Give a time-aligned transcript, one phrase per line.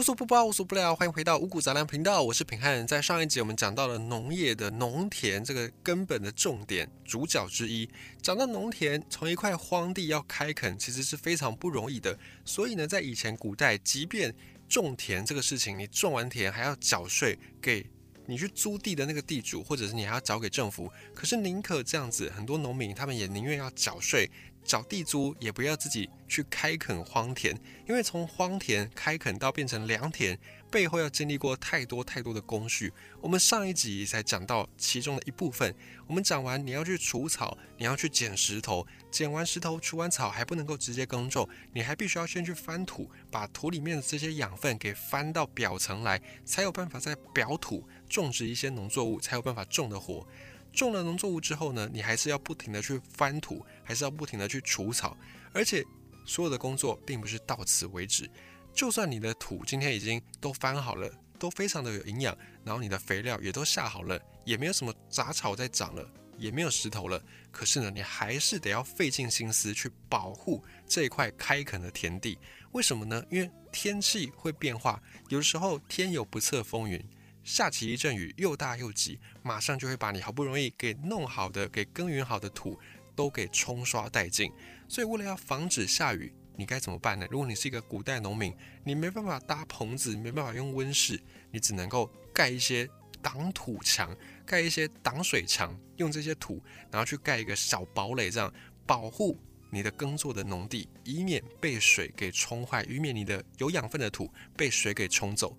[0.00, 2.86] 无所不包，无所不聊，欢迎回到五谷杂粮频道，我是品汉。
[2.86, 7.86] 在上一集我们讲到了农业的农田这个根本的重点主角之一，
[8.22, 12.18] 讲到农田从一块荒地要开垦，其实是非常不容易的。
[12.46, 14.34] 所以呢，在以前古代，即便
[14.70, 17.84] 种田这个事情，你种完田还要缴税给
[18.24, 20.90] 你去租地的那个地主，或者是你还要缴给政府。
[21.14, 24.30] 可是宁可这样子，很多农民他们也宁愿要缴税。
[24.70, 27.52] 找地租也不要自己去开垦荒田，
[27.88, 30.38] 因为从荒田开垦到变成良田，
[30.70, 32.92] 背后要经历过太多太多的工序。
[33.20, 35.74] 我们上一集才讲到其中的一部分。
[36.06, 50.24] 我们讲完你要去除草，你要去捡石头，捡完石头除完草还不能够直接耕种，你还必须要先去翻土，把土里面的这些养分给翻到表层来，才有办法在表土种植一些农作物，才有办法种得活。
[50.72, 55.16] 种了农作物之后呢，你还是要不停的去翻土，还是要不停的去除草，
[55.52, 55.84] 而且
[56.24, 58.30] 所有的工作并不是到此为止。
[58.72, 72.38] 就算你的土今天已经都翻好了，都非常的有营养，然后你的肥料也都下好了，也没有什么杂草在长了，也没有石头了，可是呢，你还是得要费尽心思去保护这一块开垦的田地。
[72.72, 73.24] 为什么呢？
[73.28, 77.04] 因为天气会变化，有的时候天有不测风云。
[77.50, 82.78] 下起一阵雨，又大又急，马上就会把你好不容易给弄好的、给耕耘好的土
[83.16, 84.52] 都给冲刷殆尽。
[84.88, 87.26] 所以，为了要防止下雨，你该怎么办呢？
[87.28, 92.88] 如果你是一个古代农民，你没办法搭棚子，没办法用温室，你只能够盖一些
[93.20, 98.54] 挡土墙，盖一些挡水墙，用这些土，然后去盖一个小堡垒，这样
[98.86, 99.36] 保护
[99.70, 105.58] 你的耕作的农地，以免被水给冲坏，以免你的有养分的土被水给冲走。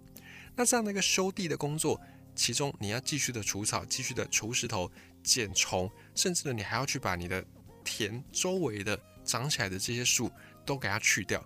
[0.61, 1.99] 那这样的一个修地的工作，
[2.35, 4.91] 其中你要继续的除草，继续的除石头、
[5.23, 7.43] 剪虫，甚至呢，你还要去把你的
[7.83, 8.95] 田周围的
[9.25, 10.31] 长起来的这些树
[10.63, 11.43] 都给它去掉。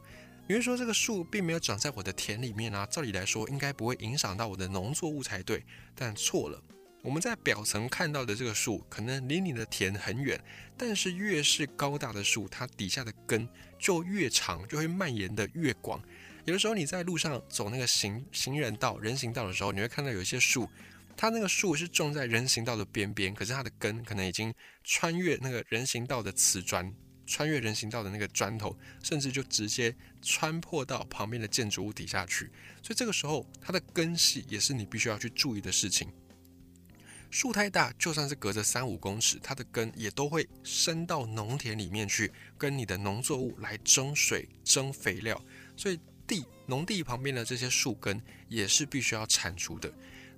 [0.48, 5.64] 有人说这个树并没有长在我的田里面啊，照理来说应该不会影响到我的农作物才对，
[5.96, 6.62] 但错了。
[7.02, 10.38] 我们在表层看到的这个树，可能离你的田很远，
[10.76, 13.48] 但是越是高大的树，它底下的根
[13.80, 16.04] 就越长，就会蔓延的越广。
[16.46, 20.70] 有的时候你在路上走那个行行人道、人行道的时候，你会看到有一些树，
[21.18, 26.94] 它那个树是种在人行道的边边，可是它的根可能已经穿越那个人行道的瓷砖，
[27.26, 32.52] 穿越人行道的那个砖头，甚至就直接穿破到旁边的建筑物底下去。
[32.84, 36.08] 所以这个时候，它的根系也是你必须要去注意的事情。
[37.32, 45.44] 树太大，就算是隔着三五公尺，它的根也都会伸到农田里面去，跟你的农作物来争水、争肥料。
[45.76, 49.92] 所以地农地旁边的这些树根也是必须要铲除的。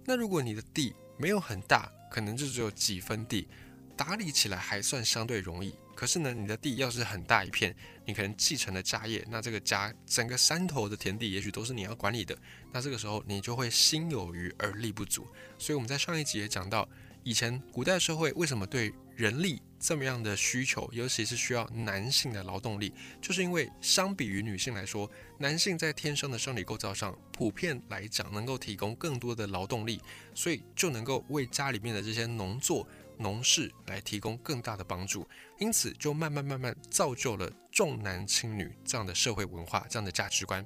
[0.06, 3.48] 那如果你的地没有很大，可能就只有几分地，
[3.96, 5.75] 打理起来还算相对容易。
[5.96, 7.75] 可是呢，你的地要是很大一片，
[8.06, 12.38] 你可能继承了家业，那这个家整个山头的田地也许都是你要管理的。
[12.72, 15.28] 那这个时候你就会心有余而力不足。
[15.58, 16.88] 所以我们在上一集也讲到，
[17.27, 25.11] 以前古代社会为什么对人力这么样的需求，尤其是需要男性的劳动力，就是因为相比于女性来说。
[25.38, 30.01] 男性在天生的生理构造上，普遍来讲能够提供更多的劳动力，
[30.33, 35.27] 所以就能够为家里面的这些农作、农事来提供更大的帮助，
[35.59, 40.65] 因此就慢慢慢慢造就了重男轻女这样的社会文化、这样的价值观。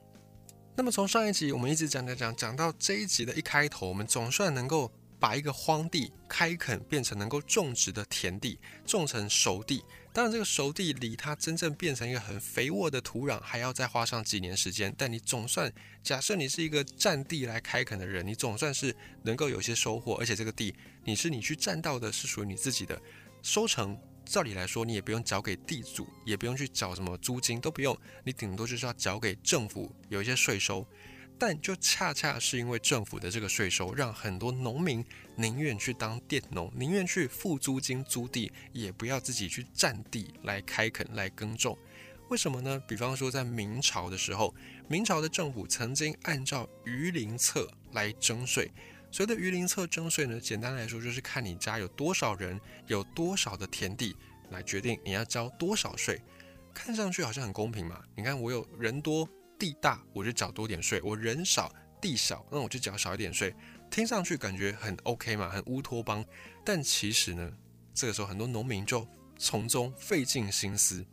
[0.76, 4.94] 那么从上一集我们一直讲讲讲讲到这一集的一开头，我们总算能够。
[5.22, 9.84] 把一个荒地开垦变成能够种植的田地，种成熟地。
[10.12, 14.94] 当然，这个熟地离它真正变成一个很肥沃的土壤，还要再花上几年时间。
[14.98, 15.72] 但你总算，
[16.02, 20.16] 假设你是一个占地来开垦的人，你总算是能够有些收获。
[20.16, 20.74] 而且这个地，
[21.06, 23.00] 你是你去占到的，是属于你自己的。
[23.44, 27.98] 收成，照理来说，你也不用交给地主，也不用去缴什么租金，都不用。
[28.26, 30.86] 你顶多就是要缴给政府有一些税收。
[31.42, 35.04] 但就恰恰是因为政府的这个税收，让很多农民
[35.36, 41.76] 宁愿去当佃农，宁愿去付租金租地，也不要自己去占地来开垦来耕种。
[42.30, 42.80] 为什么呢？
[42.88, 44.54] 比方说在明朝的时候，
[44.88, 48.72] 明朝的政府曾经按照榆林册来征税。
[49.12, 54.16] 所谓的榆林册征税呢，简单来说就是看你家有多少人，有多少的田地，
[54.52, 56.22] 来决定你要交多少税。
[56.72, 58.00] 看上去好像很公平嘛？
[58.16, 59.28] 你看我有人多。
[59.62, 61.72] 地大我就缴多点税，我人少
[62.02, 63.54] 地少，那我就缴少一点税。
[63.92, 66.26] 听上去感觉很 OK 嘛，很乌托邦。
[66.66, 67.54] 但其实呢，
[67.94, 71.06] 这个时候很多农民就从中费尽心思。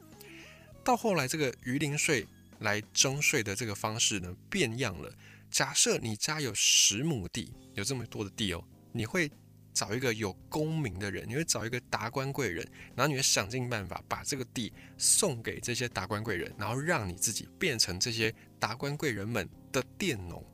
[0.82, 2.26] 到后来，这个鱼鳞税
[2.60, 5.12] 来征税的这个方式呢，变样了。
[5.50, 9.30] 假设你家有十亩地，有这么多的地哦，你会。
[9.78, 20.44] 找一个有功名的人，你会找一个达官贵人，然后你会想尽办法把这个地送给这些达官贵人，然后让你自己变成这些达官贵人们的佃农，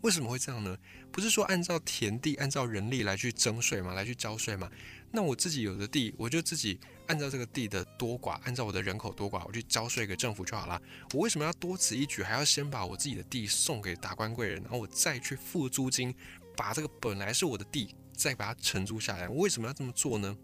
[0.00, 0.74] 为什么会这样呢？
[1.12, 3.92] 不是说按照田地、按照人力来去征税吗？
[3.92, 4.70] 来去交税吗？
[5.12, 10.80] 那我自己有的地，我就自己按照这个地的多寡，按照我的人口多寡，我去交税给政府就好了。
[11.12, 16.14] 我为什么要多此一举，还要先把我自己的地送给达官贵人，然后我再去付租金，
[16.56, 19.26] 把这个本来是我的地再把它承租下来？
[19.28, 20.36] 为什么要这么做呢？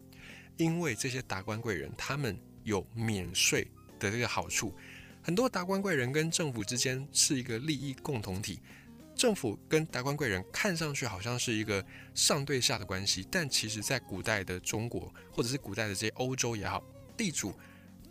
[0.57, 2.35] 因为这些达官贵人他们
[2.65, 3.71] 有免税
[4.01, 4.75] 的这个好处。
[5.23, 8.59] 很多达官贵人跟政府之间是一个利益共同体。
[9.15, 11.85] 政府跟达官贵人看上去好像是一个
[12.15, 16.83] 上对下的关系，但其实，在古代的中国，或者是古代的这些欧洲也好，
[17.17, 17.55] 地主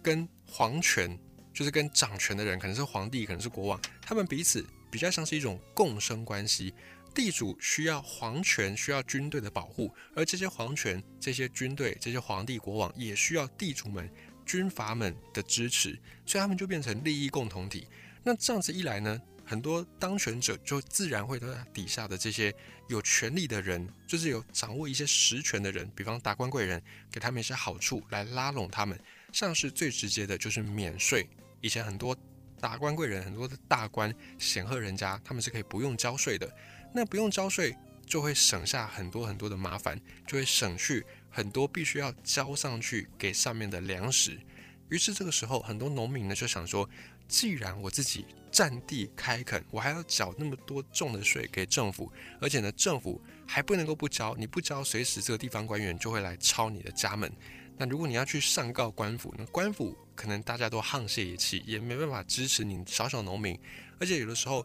[0.04, 1.18] 跟皇权，
[1.54, 6.74] 就是跟掌权的人，可能是皇帝，可能是国王，他们彼此比较像是一种共生关系。
[7.16, 14.08] 地主需要皇权，需要军队的保护，而这些皇权、这些军队、这些皇帝、国王也需要地主们、
[14.46, 17.88] 军阀们的支持，所以他们就变成利益共同体。
[18.22, 19.20] 那这样子一来呢？
[19.48, 22.52] 很多当权者就自然会对底下的这些
[22.90, 26.82] 有权力的人，就是有掌握一些实权的人，比方达官贵人，
[27.12, 29.00] 给他们一些好处来拉拢他们。
[29.32, 31.30] 像是最直接的就是免税。
[31.62, 32.18] 以前很多
[32.60, 36.52] 达官贵人，很多的大官显赫人家，他们是可以不用交税的。
[36.96, 37.76] 那不用交税，
[38.08, 44.40] 就会省下很多很多的麻烦，就会省去很多必须要交上去给上面的粮食。
[44.88, 46.90] 于是这个时候，很多农民呢就想说。
[47.28, 57.32] 既然我自己占地开垦，我还要缴那么多重的税给政府，而且呢，政府还不能够不交，你不交，随时这个地方官员就会来抄你的家门。
[57.78, 63.60] 那如果你要去上告官府，那官府可能大家都沆瀣一气，也没办法支持你小小农民。
[64.00, 64.64] 而且有的时候，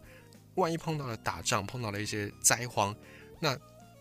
[0.54, 2.94] 万一碰到了打仗，碰到了一些灾荒，
[3.40, 3.58] 那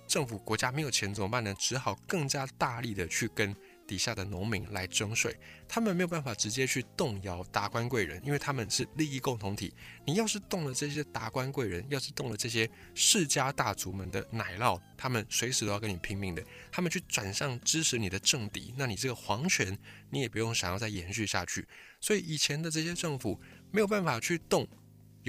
[0.08, 1.54] 政府国家没有钱怎么办呢？
[1.60, 3.56] 只好更加大力的去跟。
[3.90, 5.36] 底下的农民来征税，
[5.68, 9.74] 他们没有办法直接去动摇达官贵人，因为他们是利益共同体。
[10.06, 16.44] 你要是动了这些达官贵人，要是动了这些世家大族们的奶酪，他们随时都要跟你拼命的。
[16.72, 19.76] 他们去转向支持你的政敌，那你这个皇权
[20.12, 21.68] 你也不用想要再延续下去。
[22.00, 23.42] 所以以前的这些政府
[23.72, 24.68] 没有办法去动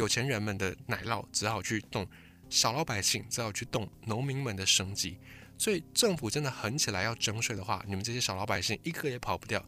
[0.00, 2.08] 有钱人们的奶酪，只好去动
[2.48, 5.18] 小老百姓，只好去动农民们的生计。
[5.58, 9.62] 所以政府真的狠起来要征税的话，你们这些小老百姓一个也跑不掉。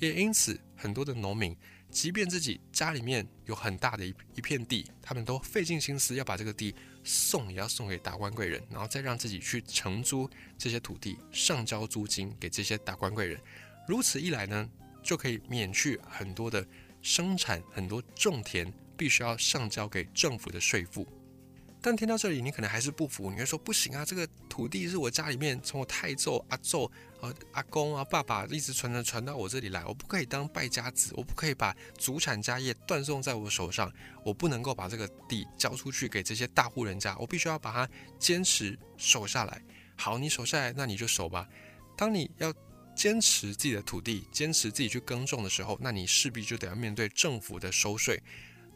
[0.00, 1.56] 也因此，很多的农民，
[1.88, 6.74] 即便自己家里面有很大的一一片地，他们都费尽心思要把这个地
[7.04, 10.28] 送，也要送给达官贵人，然后再让自己去承租
[10.58, 13.40] 这些土地，上交租金给这些达官贵人。
[13.86, 14.68] 如此一来呢，
[15.00, 16.66] 就可以免去很多的
[17.00, 21.06] 生产，很多种田必须要上交给政府的税负。
[21.82, 26.90] 但听到这里，你可能还是不服，你会说不行啊，这个土地是我家里面从我太祖、阿祖、
[27.20, 33.92] 呃阿公啊、爸爸一直传传传到我这里来，我不可以当败家子，我不可以把祖产家业断送在我手上，
[34.24, 37.88] 我不能够把这个地交出去给这些大户人家，我必须要把它
[38.18, 39.62] 坚持守下来。
[39.96, 41.46] 好，你守下来，那你就守吧。
[41.96, 42.52] 当你要
[42.96, 48.20] 坚持自己的土地，坚持自己去耕种的时候，那你势必就得要面对政府的收税。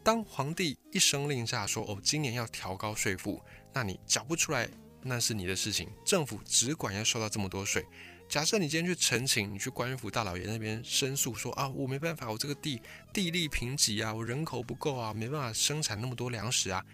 [0.03, 3.43] 当皇帝一声令下说：“哦，今年要调高税负，
[3.73, 4.69] 那你缴不出来，
[5.03, 5.89] 那是你的事情。
[6.05, 7.85] 政府只管要收到这么多税。
[8.29, 12.81] 假设你今天去陈情，你去官府大老爷那边申诉说啊，我没办法，我这个地
[13.13, 16.85] 地利贫瘠啊，我人口不够啊，没办法生产那么多粮食啊，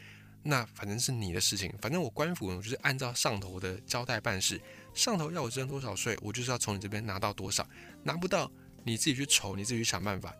[0.42, 1.72] 那反正是你的事情。
[1.80, 4.60] 反正我官府我就是按照上头的交代办事，
[4.94, 7.68] 上头要我征多少税，我就是要从你这边拿到多少，
[8.02, 8.50] 拿不到
[8.82, 10.34] 你自己去筹，你自己去想办法。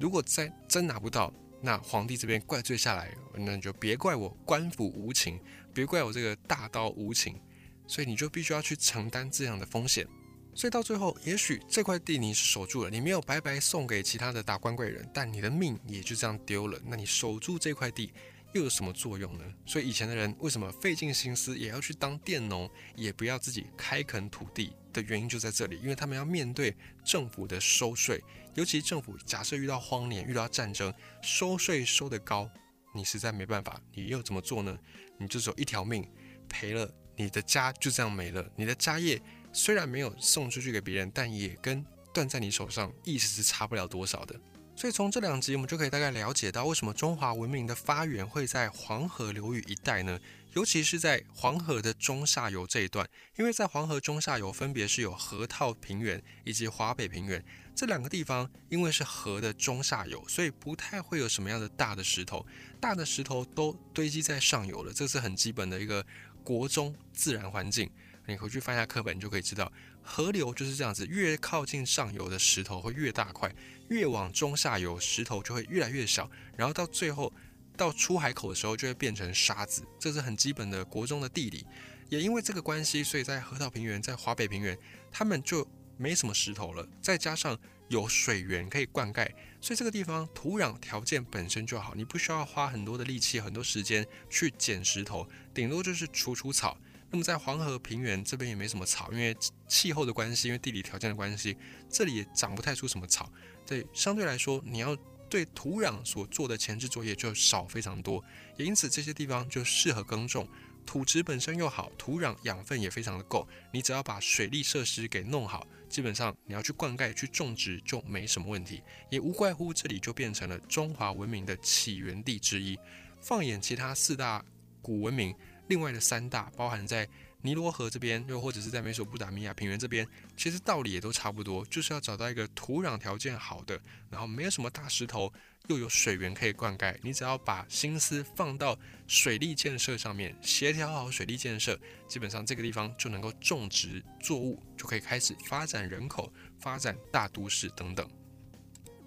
[0.00, 1.32] 如果再真拿不到，
[1.62, 5.38] 那皇帝这边怪罪下来，那你就别怪我官府无情，
[5.72, 7.40] 别怪我这个大刀无情，
[7.86, 10.06] 所以你就必须要去承担这样的风险。
[10.54, 16.78] 所以到最后，也许这块地你是守住了，你没有白白送给其他的达官贵人，但你的命也就这样丢了。
[16.84, 18.12] 那你守住这块地
[18.54, 19.44] 又有什么作用呢？
[19.64, 28.22] 所以以前的人为什么费尽心思也要去当佃农，也不要自己开垦土地的原因就在这里，因为他们要面对政府的收税。
[28.54, 30.92] 尤其政府假设遇到荒年、遇到战争，
[31.22, 32.50] 收税收得高，
[32.94, 34.78] 你实在没办法，你又怎么做呢？
[35.18, 36.06] 你就只有一条命，
[36.48, 38.46] 赔了你的家就这样没了。
[38.54, 39.18] 你的家业
[39.52, 41.82] 虽然没有送出去给别人，但也跟
[42.12, 44.38] 断在你手上，意思是差不了多少的。
[44.74, 50.18] 所以从这两集，我们就可以大概了解到，为什么中华文明的发源会在黄河流域一带呢？
[50.54, 57.42] 尤其是在黄河的中下游这一段，因为在黄河中下游分别是有河套平原以及华北平原。
[57.74, 62.44] 这两个地方因为是河的中下游，所以不太会有什么样的大的石头，
[62.80, 64.92] 大的石头都堆积在上游了。
[64.92, 66.04] 这是很基本的一个
[66.42, 67.90] 国中自然环境。
[68.26, 69.70] 你回去翻一下课本，你就可以知道，
[70.02, 73.52] 河流就是这样子，越靠近上游的石头会越大块，
[73.88, 77.32] 越往中下游石头就会越来越小，然后到最后
[77.76, 81.66] 到出海口的时候就会变成沙子，这是很基本的国中的地理。
[82.08, 84.78] 也因为这个关系，所以在河套平原、在华北平原，
[85.10, 86.86] 他们就没什么石头了。
[87.00, 89.28] 再加上有水源可以灌溉，
[89.60, 96.78] 所以这个地方土壤条件本身就好，你不需要花很多的力气、很多时间去捡石头，顶多就是除除草。
[97.12, 99.36] 那么在黄河平原这边也没什么草，因为
[99.68, 101.56] 气候的关系，因为地理条件的关系，
[101.88, 103.30] 这里也长不太出什么草。
[103.66, 104.96] 对，相对来说，你要
[105.28, 108.24] 对土壤所做的前置作业就少非常多，
[108.56, 110.48] 也因此这些地方就适合耕种。
[110.84, 118.82] 土质本身又好，土壤养分也非常的够，你只要把水利设施给弄好，基本上你要去灌溉、去种植就没什么问题。
[119.08, 122.76] 也无怪乎这里就变成了中华文明的起源地之一。
[123.20, 124.44] 放眼其他四大
[124.80, 125.32] 古文明，
[125.72, 127.08] 另外的三大包含在。
[127.44, 133.76] 尼罗河这边，又或者是在美索不达米亚平原这边，其实道理也都差不多，就是要找到一个土壤条件好的，
[134.08, 135.32] 然后没有什么大石头，
[135.66, 136.96] 又有水源可以灌溉。
[137.02, 141.76] 你只要把心思放到水利建设上面，协调好水利建设，
[142.06, 148.08] 基本上这个地方就能够种植作物，就可以开始发展人口、发展大都市等等。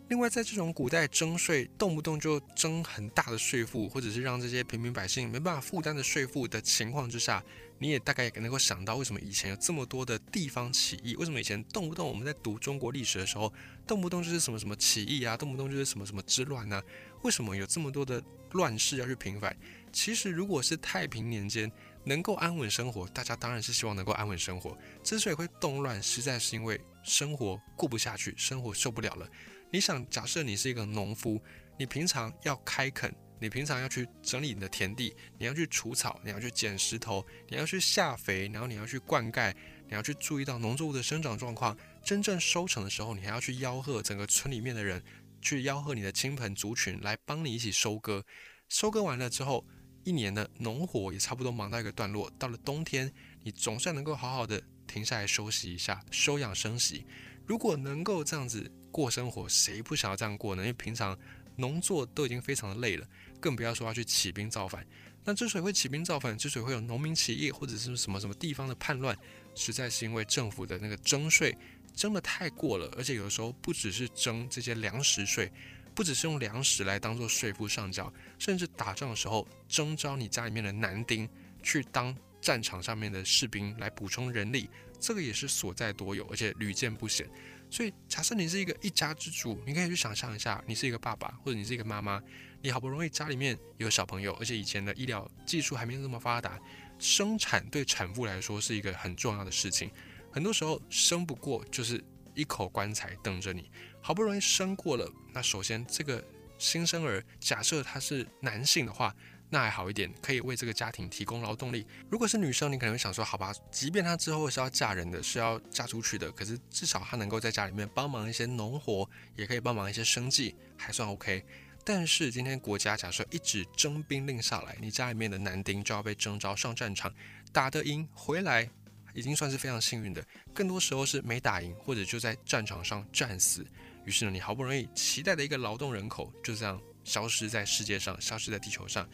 [0.07, 7.43] 另外，在这种古代征税，动不动就征很大的税负，或者是让这些平民百姓没办法负担的税负的情况之下，
[7.79, 11.15] 你也大概也能够想到，为什么以前有这么多的地方起义？
[11.15, 13.51] 为什么以前动不动我们在读中国历史的时候，
[13.87, 16.79] 动不动就是什么什么起义啊，动不动就是什么什么之乱呢？
[17.23, 18.21] 为什么有这么多的
[18.51, 19.57] 乱世要去平反？
[19.91, 21.71] 其实，如果是太平年间
[22.03, 24.77] 能够安稳生活，大家当然是希望能够安稳生活。
[25.03, 29.27] 之所以会动乱，实在是因为生活过不下去，生活受不了了。
[29.75, 31.37] 你想，假设你是一个农夫，
[31.77, 39.53] 你平常要开垦，你平常要去整理你的田地，你要去除草，你要去捡石头，你要去下肥，然后你要去灌溉，
[39.89, 41.77] 你要去注意到农作物的生长状况。
[42.05, 45.03] 真正收成的时候，你还要去吆喝整个村里面的人，
[45.41, 48.23] 去吆喝你的亲朋族群来帮你一起收割。
[48.69, 49.65] 收割完了之后，
[50.05, 52.31] 一年的农活也差不多忙到一个段落。
[52.39, 53.11] 到了冬天，
[53.43, 57.05] 你总算能够好好的停下来休息一下，休养生息。
[57.45, 58.71] 如果能够这样子。
[58.95, 60.61] 过生活，谁不想要这样过呢？
[60.61, 61.19] 因为平常
[61.57, 63.05] 农作都已经非常的累了，
[63.41, 64.87] 更不要说要去起兵造反。
[65.25, 69.13] 那之所以会起兵造反，之所以会有农民起义或者是什么什么地方的叛乱，
[69.53, 71.53] 实在是因为政府的那个征税
[71.93, 75.51] 征的太过了，而且有的时候不只是征这些粮食税，
[75.93, 81.27] 不只是用粮食来当做税负上缴，甚至打仗的时候征召你家里面的男丁
[81.61, 84.69] 去当战场上面的士兵来补充人力，
[85.01, 87.27] 这个也是所在多有，而且屡见不鲜。
[87.75, 92.23] 所以，假设你是一个一家之主，你可以去想象一下，你是一个爸爸或者你是一个妈妈，
[92.61, 96.57] 你好不容易家里面有小朋友，而且以前的医疗技术还没有那么发达，
[96.97, 99.91] 生产对产妇来说是一个很重要的事情。
[100.31, 102.01] 很多时候生不过就是
[102.33, 103.69] 一口棺材等着你。
[103.99, 106.23] 好不容易生过了，那首先这个
[106.57, 109.13] 新生儿，假设他是男性的话。
[109.55, 111.87] 那还好一点，可以为这个家庭提供劳动力。
[112.09, 121.41] 如果是女生，你可能会想说，好吧，即便她之后是要嫁人的，是要嫁出去的，可是至少她能够在家里面帮忙一些农活，也可以帮忙一些生计，还算 OK。
[121.85, 127.09] 但是今天国家假设一纸征兵令下来，你家里面的男丁就要被征召上战场，
[127.53, 128.69] 打得赢回来，
[129.13, 130.21] 已经算是非常幸运的。
[130.53, 133.65] 更多时候是没打赢，或者就在战场上战死。
[134.03, 139.07] 于是呢，你好不容易期待的一个劳动人口，就这样消失在世界上，消失在地球上。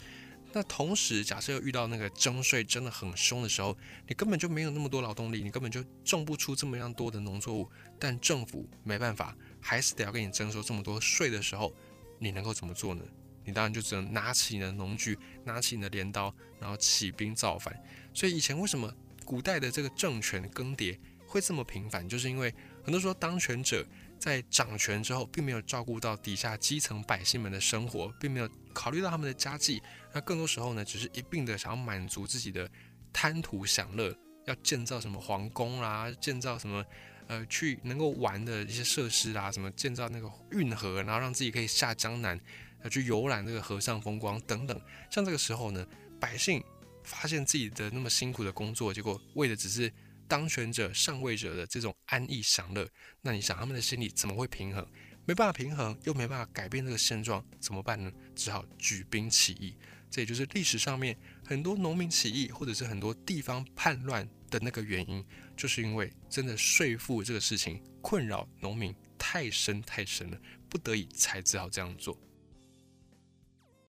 [0.53, 3.77] 那同时，假设又遇到那个征税真的很凶的时候，
[4.07, 7.69] 你根本就没有那么多劳动力，你根本就种不出这么样多的农作物。
[7.97, 11.73] 但政府没办法，还是得要给你征收这么多税的时候，
[12.19, 13.03] 你能够怎么做呢？
[13.45, 17.73] 你当然就只能拿起你的农具，拿起你的镰刀，然后起兵造反。
[18.13, 18.93] 所以以前为什么
[19.23, 22.53] 古代的这个政权更迭会这么频繁，就是因为
[22.83, 23.85] 很多时候当权者。
[24.21, 29.81] 在掌权之后，并没有照顾到底下基层百姓们的生活，并没有考虑到他们的家计。
[30.13, 32.69] 那更多时候呢，只是一并的想要满足自己的
[33.11, 36.85] 贪图享乐，要建造什么皇宫啦，建造什么
[37.25, 42.39] 呃去能够玩的一些设施啊，什么建造那个运河，然后让自己可以下江南，
[42.83, 44.79] 要去游览这个河上风光等等。
[45.09, 45.83] 像这个时候呢，
[46.19, 46.63] 百姓
[47.03, 49.91] 发现自己的那么辛苦的工作，结果为的只是。
[50.31, 54.87] 当权者、上位者的这种安逸享乐，那你想他们的心理怎么会平衡？
[55.25, 58.09] 没办法平衡，又没办法改变这个现状，怎么办呢？
[58.33, 59.75] 只好举兵起义。
[60.09, 65.21] 这也就是历史上面很多农民起义，或者是很多地方叛乱的那个原因，
[65.57, 72.17] 就是因为真的税赋这个事情困扰农民太深太深了，不得已才只好这样做。